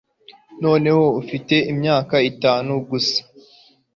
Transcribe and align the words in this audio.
Noneho 0.63 1.05
ufite 1.21 1.55
imyaka 1.71 2.15
itanu 2.31 2.71
gusa 2.89 3.19